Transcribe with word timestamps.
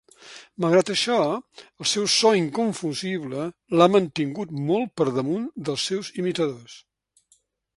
Malgrat 0.63 0.87
això 0.93 1.17
el 1.57 1.87
seu 1.91 2.07
so 2.13 2.31
inconfusible 2.39 3.45
l'ha 3.81 3.89
mantingut 3.97 4.57
molt 4.71 4.93
per 5.01 5.09
damunt 5.19 5.47
dels 5.69 5.89
seus 5.91 6.11
imitadors. 6.23 6.81